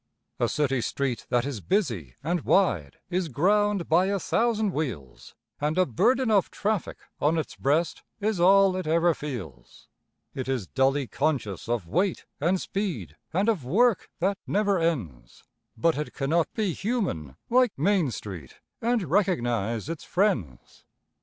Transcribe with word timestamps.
A 0.39 0.49
city 0.49 0.81
street 0.81 1.27
that 1.29 1.45
is 1.45 1.61
busy 1.61 2.15
and 2.23 2.41
wide 2.41 2.97
is 3.11 3.27
ground 3.27 3.87
by 3.87 4.07
a 4.07 4.17
thousand 4.17 4.71
wheels, 4.73 5.35
And 5.59 5.77
a 5.77 5.85
burden 5.85 6.31
of 6.31 6.49
traffic 6.49 6.97
on 7.19 7.37
its 7.37 7.55
breast 7.55 8.01
is 8.19 8.39
all 8.39 8.75
it 8.75 8.87
ever 8.87 9.13
feels: 9.13 9.89
It 10.33 10.47
is 10.49 10.65
dully 10.65 11.05
conscious 11.05 11.69
of 11.69 11.87
weight 11.87 12.25
and 12.39 12.59
speed 12.59 13.15
and 13.31 13.47
of 13.47 13.63
work 13.63 14.09
that 14.17 14.39
never 14.47 14.79
ends, 14.79 15.43
But 15.77 15.99
it 15.99 16.15
cannot 16.15 16.51
be 16.55 16.73
human 16.73 17.35
like 17.51 17.71
Main 17.77 18.09
Street, 18.09 18.55
and 18.81 19.03
recognise 19.03 19.87
its 19.87 20.03
friends. 20.03 20.83